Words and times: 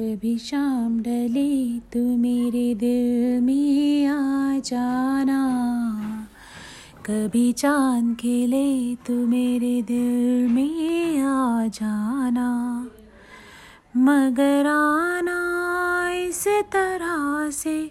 कभी 0.00 0.38
शाम 0.38 1.00
डले 1.00 1.78
तू 1.78 2.16
मेरे 2.16 2.74
दिल 2.74 3.40
में 3.40 4.06
आ 4.06 4.58
जाना। 4.58 5.40
कभी 7.06 7.52
चाँद 7.52 8.16
खिले 8.16 8.94
तू 8.94 9.26
मेरे 9.26 9.82
दिल 9.82 10.48
में 10.48 11.22
आ 11.22 11.66
जाना। 11.66 12.50
मगर 13.96 14.66
आना 14.66 15.40
इस 16.12 16.48
तरह 16.48 17.50
से 17.50 17.90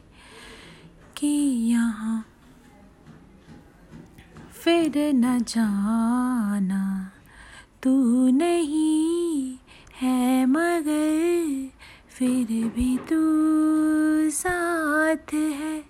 कि 1.18 1.28
यहाँ 1.72 2.26
फिर 4.64 4.92
न 4.98 5.40
जाना। 5.40 6.57
फिर 12.18 12.48
भी 12.48 12.98
तू 12.98 13.20
साथ 14.30 15.34
है। 15.34 15.86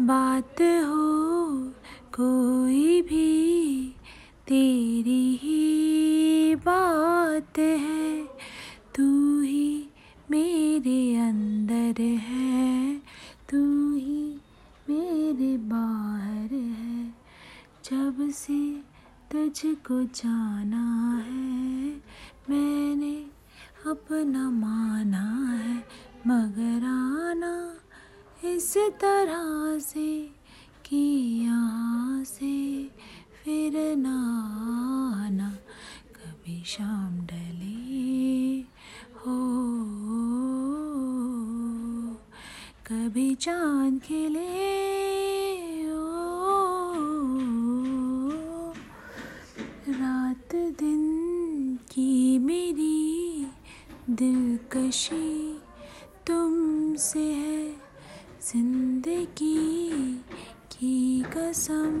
बात 0.00 0.62
हो 0.62 1.68
कोई 2.14 3.02
भी, 3.02 3.88
तेरी 4.48 5.34
ही 5.36 6.54
बात 6.54 7.58
है। 7.58 8.24
तू 8.94 9.40
ही 9.40 9.88
मेरे 10.30 11.16
अंदर 11.16 12.02
है, 12.02 12.96
तू 13.50 13.94
ही 13.94 14.38
मेरे 14.90 15.56
बाहर 15.56 16.54
है। 16.54 17.06
जब 17.84 18.30
से 18.30 18.76
तुझको 19.32 20.02
जाना 20.04 21.16
है, 21.16 22.02
मैंने 22.50 23.40
अपना 23.86 24.50
माना 24.50 25.39
मगर 26.26 26.84
आना 26.86 27.54
इस 28.44 28.76
तरह 29.00 29.78
से 29.78 30.10
कि 30.86 30.96
यहाँ 31.44 32.24
से 32.24 32.84
फिर 33.44 33.96
ना 33.96 34.16
आना। 35.26 35.50
कभी 36.16 36.62
शाम 36.66 37.20
डले 37.26 38.60
हो, 39.20 39.38
कभी 42.86 43.34
चाँद 43.34 44.00
खिले 44.04 44.48
रात 49.90 50.54
दिन 50.80 51.02
की 51.90 52.38
मेरी 52.38 53.46
दिलकशी 54.10 55.59
तुमसे 56.26 57.24
है 57.32 57.70
ज़िंदगी 58.42 60.14
की 60.72 61.22
कसम। 61.22 61.94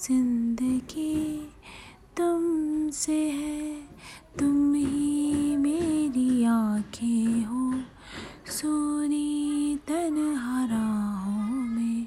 ज़िंदगी 0.00 1.48
तुमसे 2.16 3.30
है, 3.30 3.76
तुम 4.38 4.74
ही 4.74 5.56
मेरी 5.56 6.44
आँखें 6.44 7.44
हो। 7.44 7.72
सोनी 8.46 9.78
तन 9.88 10.16
हराहों 10.38 11.52
में, 11.52 12.06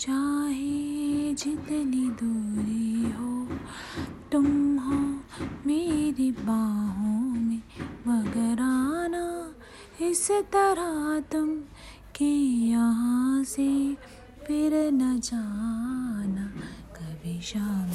चाहे 0.00 1.34
जितनी 1.34 2.08
दूरी 2.22 3.10
हो। 3.12 3.48
तुम 4.32 4.78
हो 4.78 4.98
मेरी 5.66 6.30
बाहों 6.32 7.20
में, 7.40 7.62
मगर 8.08 8.62
इस 10.02 10.30
तरह 10.52 11.20
तुम 11.32 11.48
के 12.16 12.30
यहाँ 12.68 13.42
से 13.44 13.68
फिर 14.46 14.74
न 14.92 15.18
जाना 15.20 16.46
कभी 16.96 17.40
शाम 17.42 17.92